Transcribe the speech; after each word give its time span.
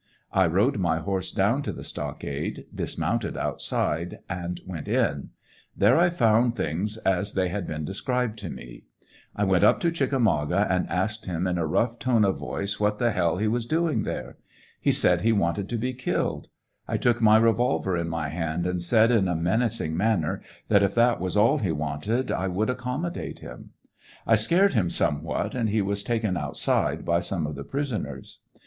I 0.33 0.47
rode 0.47 0.79
my 0.79 0.97
horse 0.97 1.31
down 1.31 1.61
to 1.61 1.71
the 1.71 1.83
stockade, 1.83 2.65
dismounted 2.73 3.37
outside, 3.37 4.17
and 4.27 4.59
went 4.65 4.87
in. 4.87 5.29
There 5.77 5.95
I 5.95 6.09
found 6.09 6.55
things 6.55 6.97
as 6.97 7.33
they 7.33 7.49
had 7.49 7.67
been 7.67 7.85
described 7.85 8.39
to 8.39 8.49
me. 8.49 8.85
I 9.35 9.43
went 9.43 9.63
up 9.63 9.79
to" 9.81 9.91
Chickamauga" 9.91 10.65
and 10.71 10.89
asked 10.89 11.27
him, 11.27 11.45
in 11.45 11.59
a 11.59 11.67
rough 11.67 11.99
tone 11.99 12.25
of 12.25 12.39
voice, 12.39 12.79
what 12.79 12.97
the 12.97 13.11
hell 13.11 13.37
he 13.37 13.47
was 13.47 13.67
doing 13.67 14.01
there. 14.01 14.37
He 14.79 14.91
said 14.91 15.21
he 15.21 15.31
wanted 15.31 15.69
to 15.69 15.77
be 15.77 15.93
killed. 15.93 16.47
I 16.87 16.97
took 16.97 17.21
my 17.21 17.37
revolver 17.37 17.95
in 17.95 18.09
my 18.09 18.29
hand 18.29 18.65
and 18.65 18.81
said, 18.81 19.11
in 19.11 19.27
a 19.27 19.35
menacing 19.35 19.95
manner, 19.95 20.41
that 20.67 20.81
if 20.81 20.95
that 20.95 21.19
was 21.19 21.37
all 21.37 21.59
he 21.59 21.71
wanted 21.71 22.31
I 22.31 22.47
would 22.47 22.71
accommodate 22.71 23.41
him. 23.41 23.73
I 24.25 24.33
scared 24.33 24.73
him 24.73 24.89
somewhat, 24.89 25.53
and 25.53 25.69
he 25.69 25.83
was 25.83 26.01
taken 26.01 26.37
outside 26.37 27.05
by 27.05 27.19
some 27.19 27.45
of 27.45 27.53
the 27.53 27.63
prisoners. 27.63 28.39